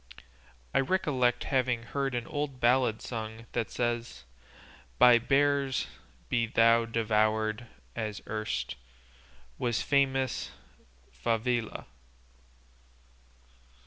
I 0.73 0.79
recollect 0.79 1.43
having 1.43 1.83
heard 1.83 2.15
an 2.15 2.25
old 2.25 2.59
ballad 2.59 3.03
sung 3.03 3.45
that 3.51 3.69
says, 3.69 4.23
By 4.97 5.19
bears 5.19 5.85
be 6.27 6.47
thou 6.47 6.85
devoured, 6.85 7.67
as 7.95 8.19
erst 8.25 8.77
Was 9.59 9.83
famous 9.83 10.49
Favila." 11.11 11.85